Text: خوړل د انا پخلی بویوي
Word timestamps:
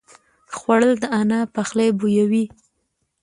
خوړل 0.55 0.93
د 1.01 1.03
انا 1.19 1.39
پخلی 1.55 1.89
بویوي 1.99 2.45